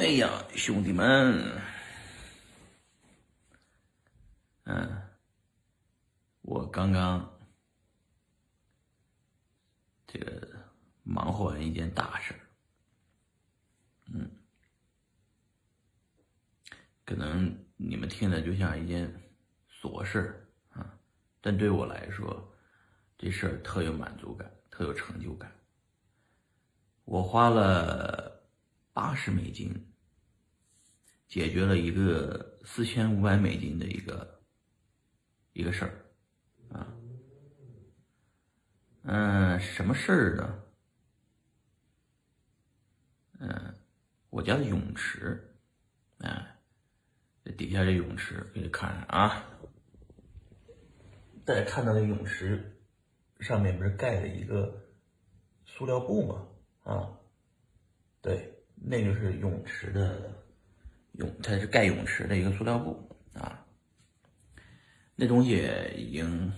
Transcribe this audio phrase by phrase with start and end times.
[0.00, 1.60] 哎呀，兄弟们，
[4.64, 5.02] 嗯，
[6.40, 7.38] 我刚刚
[10.06, 10.48] 这个
[11.02, 12.34] 忙活完一件大事，
[14.06, 14.30] 嗯，
[17.04, 19.06] 可能你们听着就像一件
[19.70, 20.98] 琐事啊，
[21.42, 22.56] 但对我来说，
[23.18, 25.54] 这事儿特有满足感，特有成就感。
[27.04, 28.29] 我花了
[28.92, 29.86] 八十美金。
[31.28, 34.42] 解决了一个四千五百美金的一个
[35.52, 35.94] 一个事儿，
[36.76, 36.92] 啊，
[39.02, 40.64] 嗯，什么事儿呢？
[43.38, 43.74] 嗯，
[44.30, 45.56] 我家的泳池，
[46.18, 46.58] 哎，
[47.44, 49.44] 这底下这泳池给你看看啊，
[51.44, 52.82] 大家看到那泳池
[53.38, 54.84] 上面不是盖了一个
[55.64, 56.48] 塑料布吗？
[56.82, 57.20] 啊，
[58.20, 60.44] 对，那就是泳池的。
[61.14, 63.66] 泳，它是盖泳池的一个塑料布啊，
[65.16, 66.52] 那东西已经，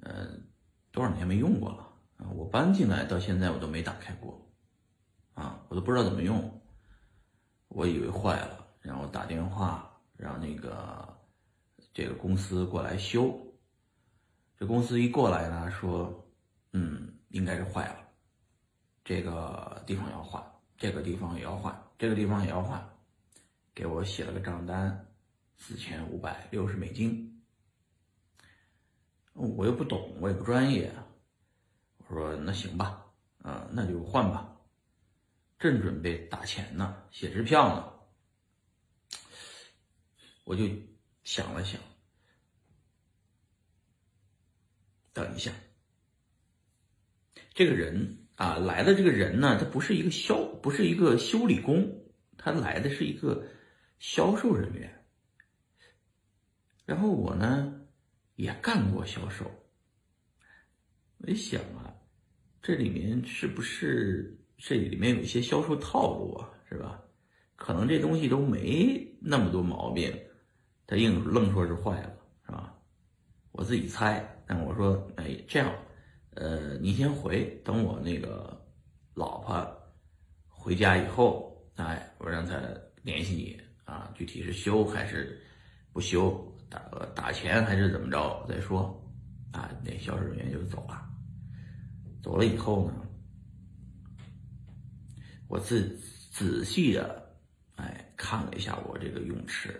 [0.00, 0.44] 嗯，
[0.90, 1.88] 多少年没用过了！
[2.34, 4.44] 我搬进来到现在我都没打开过，
[5.32, 6.60] 啊，我都不知道怎么用，
[7.68, 11.16] 我以为坏了，然后打电话让那个
[11.94, 13.40] 这个公司过来修，
[14.56, 16.28] 这公司一过来呢，说，
[16.72, 18.08] 嗯，应该是坏了，
[19.04, 20.44] 这个地方要换，
[20.78, 22.88] 这个地方也要换，这个地方也要换。
[23.74, 25.12] 给我写了个账单，
[25.56, 27.42] 四千五百六十美金。
[29.34, 30.92] 我又不懂，我也不专业，
[31.98, 33.06] 我说那行吧，
[33.42, 34.56] 啊，那就换吧。
[35.58, 39.18] 正准备打钱呢，写支票呢，
[40.44, 40.64] 我就
[41.24, 41.80] 想了想，
[45.12, 45.52] 等一下，
[47.54, 51.86] 这个人啊来的这个人呢，他不是一个修，不是一个修理工，
[52.38, 53.44] 他来的是一个。
[54.00, 55.04] 销售人员，
[56.86, 57.80] 然后我呢
[58.36, 59.44] 也干过销售。
[61.16, 61.92] 我一想啊，
[62.62, 66.48] 这里面是不是这里面有一些销售套路啊？
[66.68, 67.02] 是吧？
[67.56, 70.16] 可能这东西都没那么多毛病，
[70.86, 72.16] 他硬愣说是坏了，
[72.46, 72.72] 是吧？
[73.50, 75.74] 我自己猜，但我说，哎，这样，
[76.40, 78.64] 呃，你先回，等我那个
[79.14, 79.66] 老婆
[80.46, 82.60] 回家以后，哎，我让她
[83.02, 83.60] 联系你。
[83.84, 85.40] 啊，具体是修还是
[85.94, 86.78] 不修，打
[87.14, 89.02] 打钱还是怎么着再说。
[89.50, 91.08] 啊，那销售人员就走了。
[92.22, 92.94] 走了以后呢，
[95.48, 95.80] 我仔
[96.30, 97.34] 仔细的
[97.76, 99.74] 哎看了一下我这个泳池，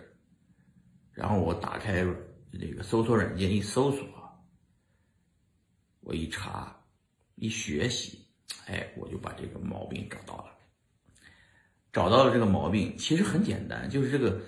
[1.13, 2.03] 然后我打开
[2.59, 4.03] 这个搜索软件一搜索，
[6.09, 6.75] 我一查
[7.35, 8.25] 一学习，
[8.65, 10.45] 哎，我就把这个毛病找到了。
[11.93, 14.41] 找到了这个毛病，其实很简单，就是这个，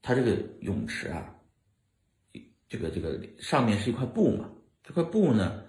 [0.00, 1.34] 它这个泳池啊，
[2.70, 4.48] 这个这个上面是一块布嘛，
[4.82, 5.62] 这块布呢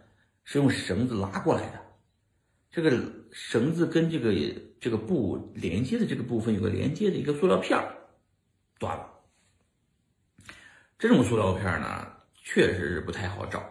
[0.46, 1.85] 是用绳子拉过来的，
[2.72, 2.90] 这个
[3.34, 4.34] 绳子跟这个
[4.79, 7.94] 这个布连接的这个部分有个连接的一个塑料片儿
[8.79, 9.19] 断了，
[10.97, 13.69] 这种塑料片呢确实是不太好找，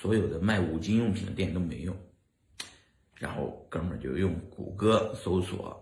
[0.00, 1.94] 所有的卖五金用品的店都没用。
[3.16, 5.78] 然后哥们儿就用谷歌搜索，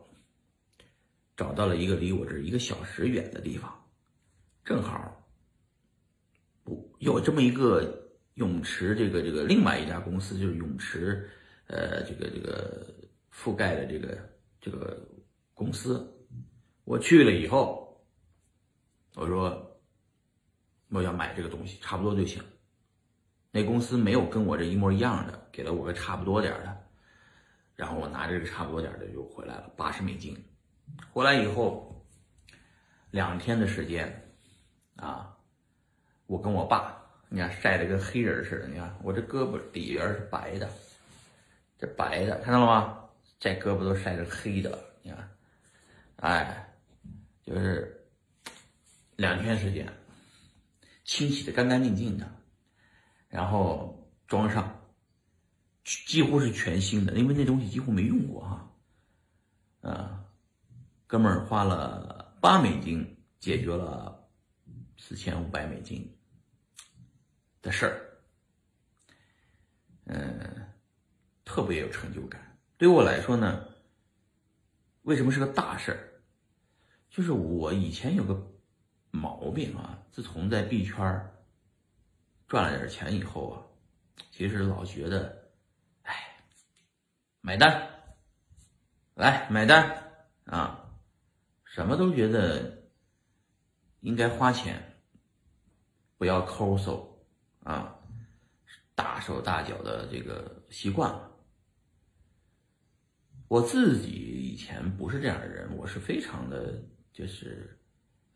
[1.36, 3.72] 找到了一个离我这一个小时远的地方，
[4.64, 5.24] 正好，
[6.98, 11.30] 有这么一个泳池，这个这个另外一家公司就是泳池，
[11.68, 12.92] 呃，这个这个
[13.32, 14.18] 覆盖的这个
[14.60, 15.00] 这个
[15.54, 16.12] 公司，
[16.82, 18.04] 我去了以后，
[19.14, 19.80] 我说
[20.88, 22.42] 我要买这个东西，差不多就行。
[23.58, 26.80] 那公司没有跟我这一模一样的，给了我个差不多点的。
[27.74, 30.36] 然后我拿这个差不多点的就回来了，八十美金。
[31.10, 32.06] 回来以后，
[33.10, 34.32] 两天的时间，
[34.94, 35.36] 啊，
[36.28, 36.96] 我跟我爸，
[37.28, 38.68] 你看晒得跟黑人似的。
[38.68, 40.70] 你看我这胳膊底边是白的，
[41.76, 43.04] 这白的看到了吗？
[43.40, 44.78] 这胳膊都晒成黑的。
[45.02, 45.28] 你看，
[46.18, 46.72] 哎，
[47.42, 48.08] 就是
[49.16, 49.92] 两天时间，
[51.04, 52.24] 清洗的干干净净的，
[53.28, 54.74] 然后装上。
[56.06, 58.70] 几乎是全新的，因为那东西几乎没用过哈。
[59.80, 60.24] 啊，
[61.06, 64.28] 哥们儿花了八美金解决了
[64.98, 66.14] 四千五百美金
[67.62, 68.20] 的事儿，
[70.04, 70.68] 嗯，
[71.42, 72.58] 特别有成就感。
[72.76, 73.66] 对我来说呢，
[75.04, 76.20] 为什么是个大事儿？
[77.08, 78.46] 就是我以前有个
[79.10, 81.30] 毛病啊，自从在币圈
[82.48, 83.62] 赚了点钱以后啊，
[84.32, 85.48] 其实老觉得。
[86.02, 86.36] 哎
[87.40, 87.88] 买单，
[89.14, 90.12] 来买单，
[90.44, 90.90] 啊，
[91.64, 92.82] 什么都觉得
[94.00, 95.00] 应该花钱，
[96.16, 97.22] 不要抠搜
[97.62, 97.94] 啊，
[98.94, 101.30] 大手大脚的这个习惯了。
[103.46, 107.78] 我自己以前不是这样的人，我是非常的，就是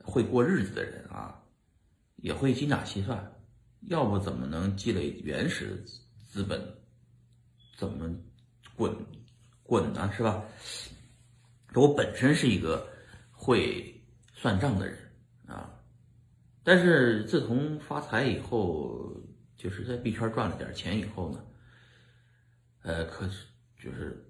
[0.05, 1.43] 会过日子的人啊，
[2.17, 3.42] 也会精打细算，
[3.89, 5.83] 要不怎么能积累原始
[6.29, 6.61] 资本？
[7.77, 8.09] 怎么
[8.75, 8.95] 滚
[9.63, 10.11] 滚呢？
[10.13, 10.45] 是吧？
[11.75, 12.89] 我本身是一个
[13.31, 14.03] 会
[14.35, 14.99] 算账的人
[15.47, 15.73] 啊，
[16.63, 19.15] 但是自从发财以后，
[19.57, 21.45] 就是在币圈赚了点钱以后呢，
[22.83, 23.47] 呃，可是
[23.79, 24.29] 就是。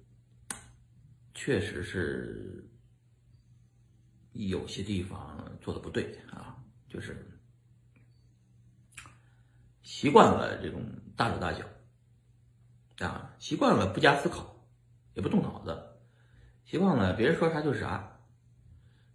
[1.34, 2.62] 确实是
[4.32, 7.26] 有些地方做的不对啊，就是
[10.02, 10.82] 习惯了这种
[11.16, 11.64] 大手大脚
[13.06, 14.52] 啊，习惯了不加思考，
[15.14, 15.80] 也不动脑子，
[16.64, 18.18] 习惯了别人说啥就是啥，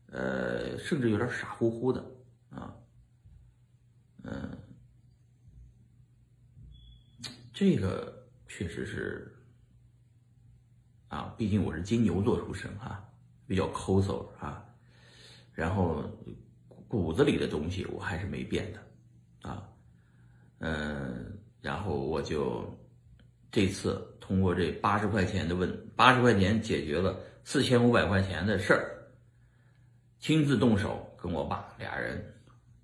[0.06, 2.02] 呃，甚至有点傻乎乎的
[2.52, 2.74] 啊，
[4.24, 4.58] 嗯，
[7.54, 9.34] 这个确实是。
[11.10, 13.10] 啊，毕竟我是金牛座出身哈，
[13.46, 14.64] 比较抠搜啊，
[15.54, 16.02] 然后
[16.88, 19.70] 骨子里的东西我还是没变的，啊，
[20.60, 22.66] 嗯，然后我就
[23.52, 29.08] 这次通过这八十块钱的问，八十块钱解决了四千五百块钱的事儿，
[30.20, 32.34] 亲自动手跟我爸俩人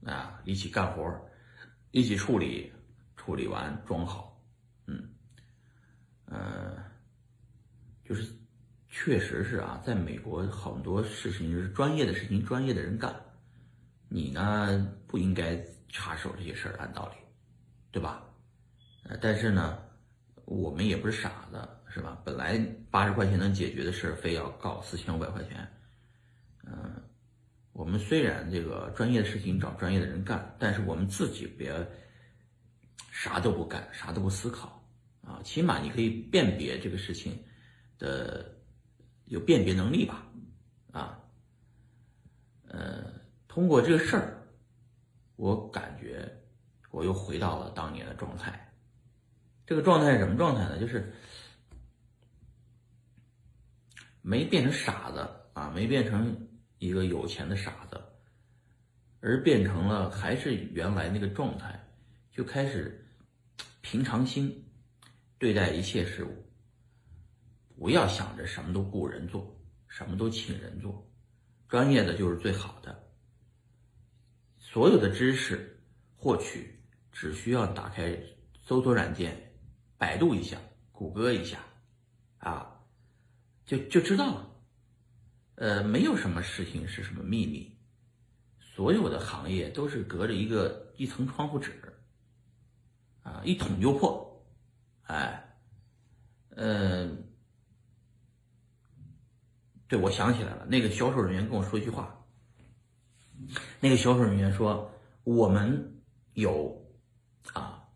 [0.06, 1.04] 啊一起干活，
[1.92, 2.72] 一起处理，
[3.16, 4.40] 处理完装好，
[4.88, 5.10] 嗯，
[6.28, 6.78] 嗯。
[8.06, 8.28] 就是，
[8.90, 13.16] 确实是啊，在美国很多事情是专业的事情，专业的人干，
[14.10, 17.16] 你呢不应该插手这些事儿，按道理，
[17.94, 18.28] 对吧？
[19.06, 19.78] 呃，但是呢，
[20.46, 22.22] 我们也不是傻子，是吧？
[22.26, 22.58] 本来
[22.92, 25.66] 八十块钱能解决的事，非要告四千五百块钱，
[26.66, 27.02] 嗯，
[27.72, 31.74] 我们虽然这个专业的事情找专业的人干，但是我们自己别
[33.12, 34.84] 啥都不干，啥都不思考
[35.22, 37.42] 啊，起码你可以辨别这个事情。
[38.00, 38.54] 的
[39.26, 40.28] 有辨别能力吧，
[40.92, 41.24] 啊，
[42.68, 43.06] 呃，
[43.48, 44.44] 通过这个事儿，
[45.38, 46.30] 我感觉
[46.94, 48.72] 我又回到了当年的状态。
[49.66, 50.80] 这个状态是什么状态呢？
[50.80, 51.12] 就是
[54.22, 56.48] 没变成傻子啊，没变成
[56.78, 58.00] 一个有钱的傻子，
[59.22, 61.84] 而变成了还是原来那个状态，
[62.32, 63.04] 就开始
[63.82, 64.64] 平常心
[65.40, 66.46] 对待一切事物。
[67.76, 71.10] 不要想着什么都雇人做，什么都请人做，
[71.68, 73.12] 专业的就是最好的。
[74.60, 75.84] 所有的知识
[76.16, 76.73] 获取
[77.14, 78.20] 只需要打开
[78.62, 79.54] 搜索软件，
[79.98, 80.58] 百度一下，
[80.92, 81.60] 谷歌一下，
[82.40, 82.82] 啊，
[83.66, 84.50] 就就知道了。
[85.56, 87.78] 呃，没有什么事情是什么秘密，
[88.60, 91.72] 所有的行业都是隔着一个一层窗户纸，
[93.22, 94.46] 啊，一捅就破，
[95.04, 95.56] 哎，
[96.50, 97.30] 嗯。
[99.86, 102.26] 对，我想起来了，那个销售人员跟我说一句话。
[103.80, 104.92] 那个销售人员说
[105.24, 106.02] ：“我们
[106.34, 106.83] 有
[107.52, 107.88] 啊，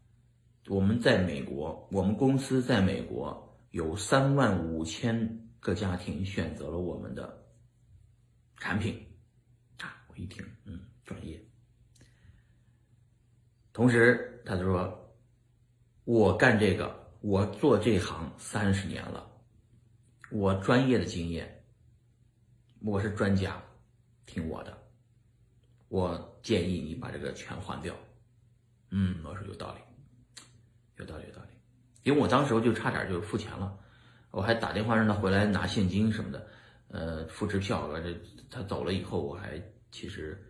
[0.67, 7.45] 我们在美国，我们公司在美国有三万五千个家庭选择了我们的
[8.57, 9.01] 产品。”
[9.79, 11.41] 啊，我一听，嗯，专业。
[13.71, 15.15] 同时，他就说
[16.03, 19.31] ：“我干这个，我做这行三十年了，
[20.29, 21.53] 我专业的经验。”
[22.81, 23.63] 我是专家，
[24.27, 24.77] 听我的。
[25.87, 27.95] 我建议你把这个全换掉。
[28.89, 29.81] 嗯，我说有道理，
[30.97, 31.49] 有道理，有道理。
[32.03, 33.77] 因为我当时就差点就付钱了，
[34.31, 36.47] 我还打电话让他回来拿现金什么的，
[36.87, 37.89] 呃，付支票。
[38.01, 38.15] 这
[38.49, 40.41] 他走了以后，我还其实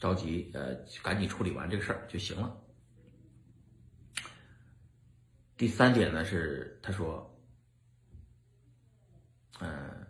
[0.00, 2.56] 着急，呃，赶紧处理完这个事儿就行了。
[5.56, 7.38] 第三点呢是，他说，
[9.60, 10.06] 嗯。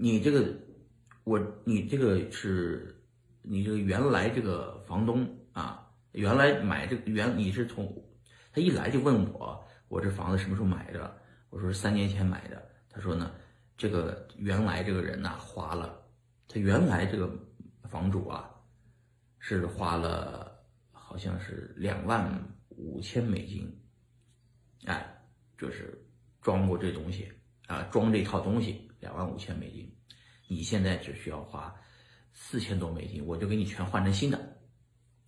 [0.00, 0.54] 你这个，
[1.24, 3.02] 我你这个是，
[3.42, 7.92] 你这个原来这个房东啊，原来买这个原你是从，
[8.52, 11.20] 他一来就问我，我这房子什么时候买的？
[11.50, 12.70] 我说是三年前买的。
[12.88, 13.34] 他说呢，
[13.76, 16.00] 这个原来这个人呐花了，
[16.46, 17.28] 他原来这个
[17.88, 18.48] 房主啊，
[19.40, 22.32] 是花了好像是两万
[22.68, 23.68] 五千美金，
[24.84, 25.12] 哎，
[25.56, 26.00] 就是
[26.40, 27.32] 装过这东西
[27.66, 28.88] 啊，装这套东西。
[29.00, 29.92] 两万五千美金，
[30.46, 31.74] 你现在只需要花
[32.32, 34.57] 四千多美金，我就给你全换成新的。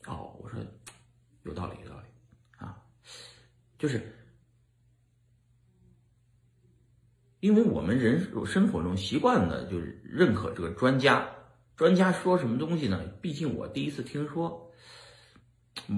[0.07, 0.59] 哦，我说
[1.43, 2.07] 有道理，有道理
[2.59, 2.83] 啊，
[3.79, 4.01] 就是
[7.41, 11.29] 因为我们人生活中习惯的就是认可这个专家，
[11.77, 13.03] 专家说什么东西呢？
[13.21, 14.71] 毕竟我第一次听说，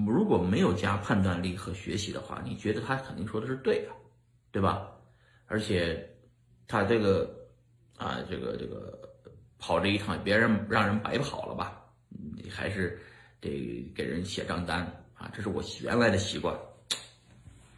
[0.05, 3.91] 如果没有加判断力和学习的话，你觉得他肯定说的是对的，
[4.51, 4.89] 对吧？
[5.45, 6.09] 而且
[6.67, 7.49] 他这个
[7.97, 8.97] 啊，这个这个
[9.59, 11.83] 跑这一趟，别人让人白跑了吧？
[12.09, 13.01] 你还是
[13.49, 14.81] 得给人写账单
[15.13, 16.57] 啊，这是我原来的习惯。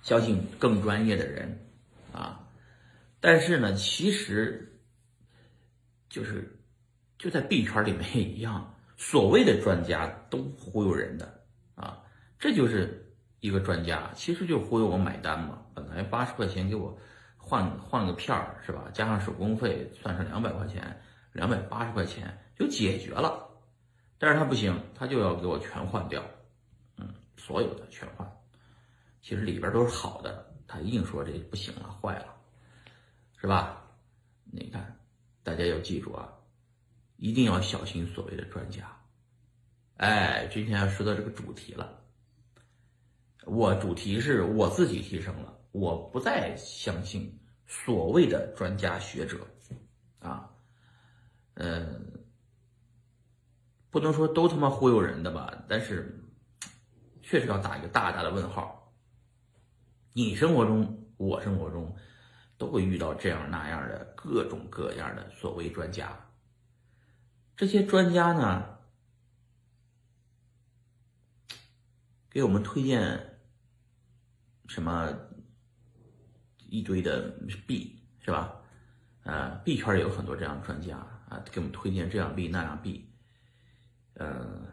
[0.02, 1.68] 相信更专业的人
[2.14, 2.48] 啊，
[3.20, 4.80] 但是呢，其实
[6.08, 6.60] 就是
[7.18, 11.44] 就在币圈里面也一样，所谓的专家都忽悠人的
[11.74, 12.04] 啊，
[12.38, 15.60] 这就是一个专家，其实就忽悠我买单嘛。
[15.74, 16.96] 本来八十块钱给我
[17.36, 18.86] 换换个片儿是吧？
[18.94, 21.02] 加上手工费，算上两百块钱，
[21.34, 23.45] 两百八十块钱就解决了。
[24.26, 26.20] 但是他不行，他就要给我全换掉，
[26.98, 28.28] 嗯，所有的全换。
[29.22, 32.36] 其实里边都是好的，他硬说这不行了，坏了，
[33.38, 33.86] 是吧？
[34.46, 34.98] 你看，
[35.44, 36.34] 大家要记住啊，
[37.18, 38.92] 一定要小心所谓的专家。
[39.98, 42.02] 哎，今天要说到这个主题了，
[43.46, 49.46] 我主题是我自己提升了，我不再相信所谓的专家学者，
[50.18, 50.50] 啊，
[51.54, 52.12] 嗯，
[53.96, 56.22] 不能说都他妈忽悠人的吧，但是
[57.22, 58.94] 确实要打一个大大的问号。
[60.12, 61.96] 你生活中，我生活中，
[62.58, 66.30] 都会遇到这样那样的各种各样的所谓专家。
[67.56, 68.66] 这些专家呢，
[72.30, 73.40] 给我们推荐
[74.68, 75.10] 什么
[76.68, 77.30] 一堆的
[77.66, 78.58] 币，是吧？
[79.24, 80.98] 呃，币圈也有很多这样的专家
[81.30, 83.10] 啊，给我们推荐这样币那样币，
[84.16, 84.68] 呃，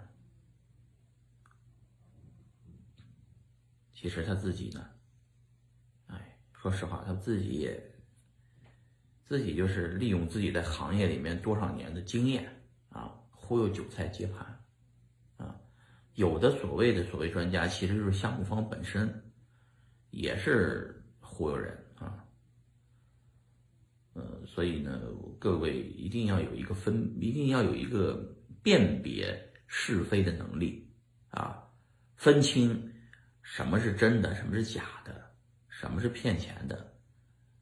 [3.92, 4.88] 其实他自己呢？
[6.06, 7.94] 哎说实话，他自己也
[9.24, 14.64] 自己就是利用自己在行业里面多少年的经验啊，忽悠韭菜接盘
[15.38, 15.60] 啊。
[16.14, 19.32] 有的所谓的所谓专家，其实就是项目方本身
[20.10, 22.24] 也是忽悠人啊。
[24.12, 25.00] 呃，所以呢，
[25.38, 28.31] 各位一定要有一个分，一定要有一个
[28.62, 30.90] 辨别是非的能力
[31.30, 31.62] 啊，
[32.16, 32.94] 分清
[33.42, 35.20] 什么是真的，什么是假的。
[35.68, 36.94] 什么是骗钱的，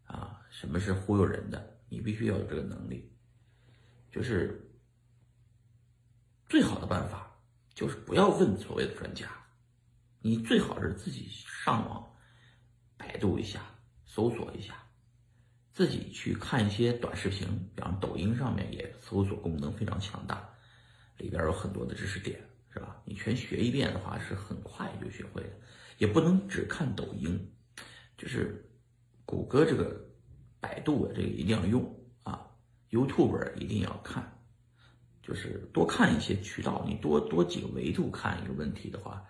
[0.04, 0.42] 啊？
[0.50, 1.80] 什么是忽悠人的？
[1.88, 3.10] 你必须要有这个能力。
[4.10, 4.70] 就是
[6.46, 7.34] 最好的办法，
[7.72, 9.26] 就是不要问所谓的专家，
[10.20, 12.14] 你最好是自己上网
[12.98, 13.62] 百度一下，
[14.04, 14.74] 搜索一下，
[15.72, 20.49] 自己去看一些短视频，比方抖音上面也搜索功能非常强大，
[21.20, 22.40] 里边有很多的知识点，
[22.72, 23.00] 是吧？
[23.04, 25.50] 你全学一遍的话，是很快就学会的。
[25.98, 27.52] 也不能只看抖音。
[28.16, 28.68] 就是
[29.24, 29.98] 谷歌这个、
[30.60, 31.82] 百度啊这个一定要用
[32.22, 32.46] 啊
[32.90, 34.38] ，YouTube 一定要看，
[35.22, 39.24] 就是多看一些渠道，你多多几个维度看一个问题的话，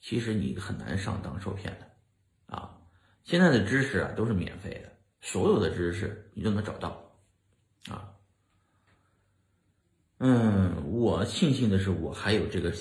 [0.00, 2.78] 其实你很难上当受骗的啊。
[3.24, 7.14] 现在的知识啊都是免费的，所有的知识你都能找到
[7.88, 8.11] 啊。
[10.24, 12.72] 嗯，我庆幸的是我还有这个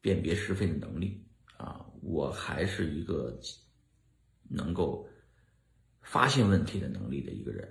[0.00, 3.38] 辨别是非的能力啊，我还是一个。
[4.54, 5.08] 能够
[6.02, 7.66] 发现问题的能力的一个人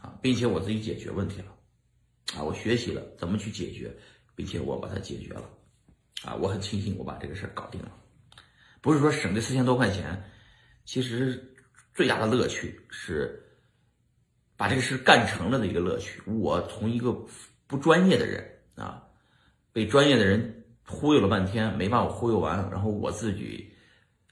[0.00, 1.52] 啊，并且我自己解决问题了
[2.36, 3.92] 啊，我学习了怎么去解决，
[4.36, 5.50] 并且我把它解决了
[6.22, 7.90] 啊，我很庆幸我把这个事儿搞定了。
[8.80, 10.22] 不是说省这四千多块钱，
[10.84, 11.56] 其实
[11.92, 13.42] 最大的乐趣是
[14.56, 16.22] 把这个事干成了的一个乐趣。
[16.26, 17.10] 我从一个
[17.72, 19.02] 不专业的人啊，
[19.72, 23.70] 被专业的人忽悠了半天，没把我忽悠完，然后我自己。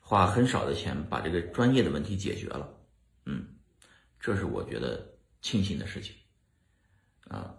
[0.02, 2.68] 花很少的钱把这个专业的问题解决了，
[3.26, 3.46] 嗯，
[4.18, 5.08] 这是我觉得
[5.40, 6.12] 庆幸的事情，
[7.28, 7.54] 啊，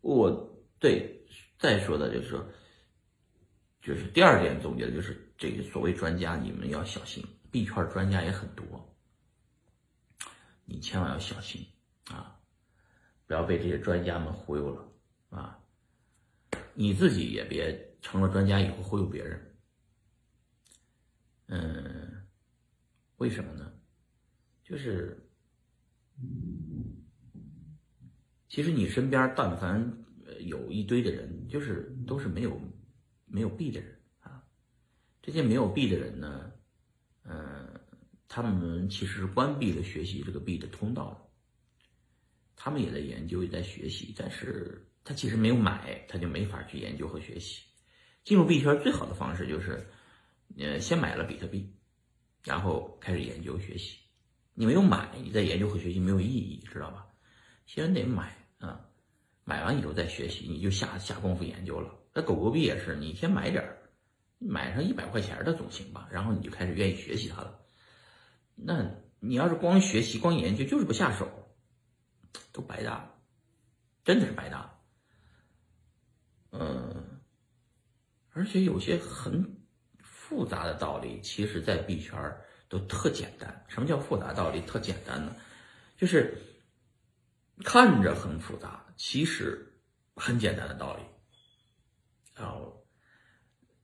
[0.00, 0.28] 我
[0.80, 1.24] 对
[1.56, 2.44] 再说的就是说，
[3.80, 8.66] 就是第二点总结的就是这个所谓专家，你们要小心，币圈专家也很多，
[10.64, 11.64] 你千万要小心
[12.10, 12.39] 啊，
[13.30, 14.92] 不要被这些专家们忽悠了
[15.28, 15.56] 啊，
[16.74, 19.56] 你自己也别成了专家以后忽悠别人。
[21.46, 22.26] 嗯，
[23.18, 23.72] 为什么呢？
[24.64, 25.30] 就是，
[28.48, 30.04] 其实你身边但凡
[30.40, 32.60] 有一堆的人，就是都是没有
[33.26, 34.42] 没有币的人啊。
[35.22, 36.52] 这些没有币的人呢，
[37.22, 37.80] 嗯，
[38.26, 41.29] 他们其实是关闭了学习这个币的通道的。
[42.62, 47.62] 他们也在研究，也在学习，但是他其实没有买，他就没法去研究和学习。
[48.24, 49.86] 进入币圈最好的方式就是。
[50.58, 51.72] 呃，先买了比特币，
[52.42, 53.98] 然后开始研究学习。
[54.52, 57.06] 你没有买，你在研究和学习没有意义，知道吧？
[57.66, 58.84] 先得买啊，
[59.44, 61.94] 买完以后再学习，你就下下功夫研究了。
[62.12, 63.78] 那狗狗币也是，你先买点儿，
[64.40, 67.60] 买上一百块钱的总行吧，然后你就开始愿意学习它了。
[68.56, 68.90] 那
[69.20, 71.28] 你要是光学习、光研究，就是不下手，
[72.60, 73.14] 白搭，
[74.04, 74.78] 真的是白搭。
[76.52, 77.20] 嗯，
[78.32, 79.56] 而且有些很
[80.02, 82.18] 复杂的道理，其实在币圈
[82.68, 83.64] 都特简单。
[83.68, 85.34] 什么叫复杂道理特简单呢？
[85.96, 86.36] 就是
[87.64, 89.80] 看着很复杂，其实
[90.16, 91.02] 很简单的道理。
[92.34, 92.86] 然后，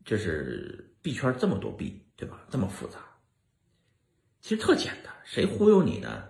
[0.05, 2.47] 就是币圈这么多币，对吧？
[2.51, 2.99] 这么复杂，
[4.41, 5.15] 其实特简单。
[5.25, 6.29] 谁忽悠你呢？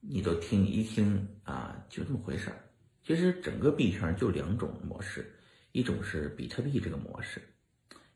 [0.00, 2.64] 你都听一听啊，就这么回事儿。
[3.02, 5.34] 其实整个币圈就两种模式。
[5.72, 7.42] 一种是比特币这个模式，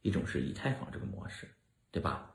[0.01, 1.47] 一种是以太坊这个模式，
[1.91, 2.35] 对吧？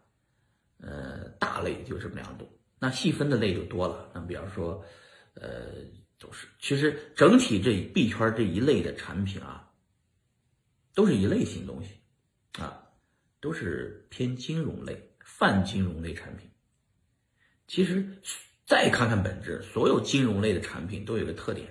[0.77, 4.11] 呃，大类就这么两种，那细分的类就多了。
[4.13, 4.85] 那比方说，
[5.33, 5.83] 呃，
[6.19, 9.73] 都是其实整体这币圈这一类的产品啊，
[10.93, 11.95] 都是一类型东西
[12.61, 12.87] 啊，
[13.41, 16.47] 都是偏金融类、泛金融类产品。
[17.65, 18.21] 其实
[18.67, 21.67] 再看看本质，所有金融类的产品都有个特点，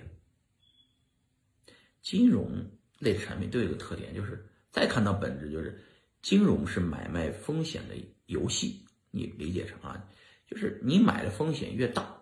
[2.01, 2.69] 金融。
[2.99, 5.79] 类的产品都有一个特点，就是再看到本质，就是
[6.23, 7.93] 金融是买卖风险的
[8.25, 8.83] 游戏。
[9.11, 10.03] 你理解成啊，
[10.47, 12.19] 就是你买的风险越大，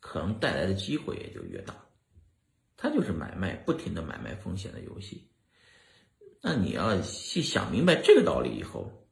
[0.00, 1.74] 可能带来的机会也就越大。
[2.76, 5.30] 它就是买卖，不停的买卖风险的游戏。
[6.42, 9.08] 那你要去想明白这个道理以后，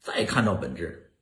[0.00, 1.12] 再看到本质，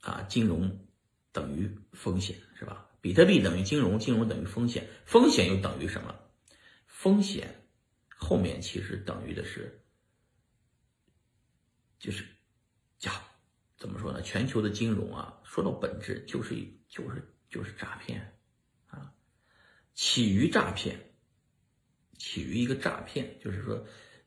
[0.00, 0.86] 啊，金融
[1.32, 2.88] 等于风险是吧？
[3.00, 6.14] 比特币等于金融，金融等于风险，风险又等于什么？
[6.86, 7.66] 风险
[8.08, 9.82] 后面其实等于的是，
[11.98, 12.26] 就是
[12.98, 13.22] 假，
[13.78, 14.20] 怎么说呢？
[14.20, 16.54] 全球的金融啊，说到本质就是
[16.88, 18.36] 就是就是诈骗
[18.88, 19.14] 啊，
[19.94, 21.14] 起于诈骗，
[22.18, 23.86] 起于一个诈骗，就是说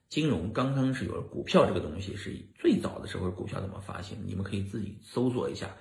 [0.10, 4.18] 金融刚刚是有了股票这个东西，是最早的时候股票怎么发行？
[4.26, 5.78] 你们可以自己搜索一下，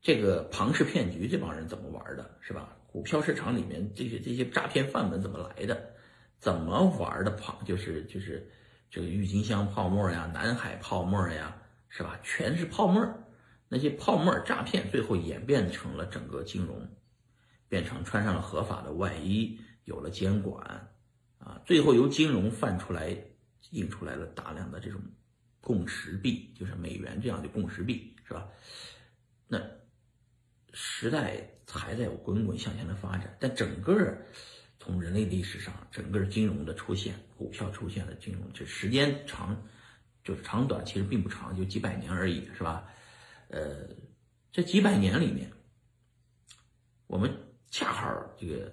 [0.00, 2.76] 这个庞氏骗局这帮人怎么玩的，是吧？
[2.86, 5.94] 股票市场里面这些这些诈骗范本怎么来的？
[6.38, 8.48] 怎么玩的庞就是就是
[8.90, 12.18] 这个郁金香泡沫呀，南海泡沫呀，是吧？
[12.22, 13.06] 全是泡沫，
[13.68, 16.88] 那些泡沫诈骗，最后演变成了整个金融，
[17.68, 20.88] 变成穿上了合法的外衣，有了监管，
[21.38, 23.14] 啊，最后由金融泛出来，
[23.70, 25.00] 印出来了大量的这种
[25.60, 28.48] 共识币，就是美元这样的共识币，是吧？
[29.48, 29.60] 那
[30.72, 34.16] 时代还在滚滚向前的发展，但整个。
[34.80, 39.60] 从人类历史上，整个金融的出现，股票出现的金融，这时间长，
[40.22, 42.88] 就是长短其实并不长，就几百年而已，是吧？
[43.48, 43.88] 呃，
[44.50, 45.52] 这几百年里面，
[47.08, 47.30] 我们
[47.70, 48.72] 恰好这个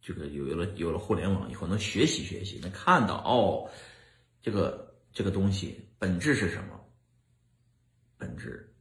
[0.00, 3.68] 这个有了有了互联网以后，能学习学习，能看到哦，
[4.40, 6.78] 这个这个东西本质是什么？
[8.16, 8.72] 本质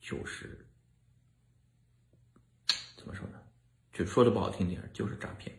[0.00, 0.66] 就是
[2.96, 3.40] 怎么说呢？
[3.98, 5.58] 就说的不好听点，就是诈骗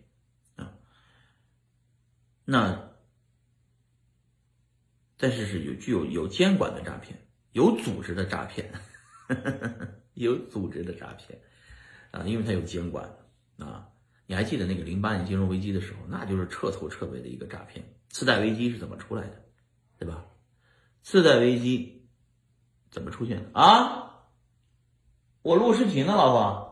[0.56, 0.72] 啊。
[2.46, 2.90] 那
[5.18, 7.20] 但是是有具有有监管的诈骗，
[7.52, 8.72] 有组织的诈骗，
[10.16, 11.38] 有组织的诈骗
[12.12, 13.14] 啊，因为它有监管
[13.58, 13.90] 啊。
[14.26, 17.84] 你还记得那个零八年金融危机的时候，那就是彻头彻尾的一个诈骗。
[18.08, 19.44] 次贷危机是怎么出来的，
[19.98, 20.26] 对吧？
[21.02, 22.08] 次贷危机
[22.90, 24.30] 怎么出现的啊？
[25.42, 26.69] 我录视频呢，老婆。